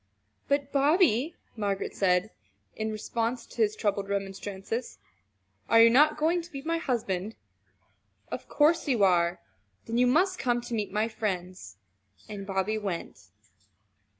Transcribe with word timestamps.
"But, 0.47 0.71
Bobby," 0.71 1.35
Margaret 1.55 1.91
had 1.91 1.95
said 1.99 2.31
in 2.75 2.91
response 2.91 3.45
to 3.45 3.57
his 3.61 3.75
troubled 3.75 4.09
remonstrances, 4.09 4.97
"are 5.69 5.79
you 5.79 5.91
not 5.91 6.17
going 6.17 6.41
to 6.41 6.51
be 6.51 6.63
my 6.63 6.79
husband? 6.79 7.35
Of 8.31 8.49
course 8.49 8.87
you 8.87 9.03
are! 9.03 9.41
Then 9.85 9.99
you 9.99 10.07
must 10.07 10.39
come 10.39 10.59
to 10.61 10.73
meet 10.73 10.91
my 10.91 11.07
friends." 11.07 11.77
And 12.27 12.47
Bobby 12.47 12.79
went. 12.79 13.29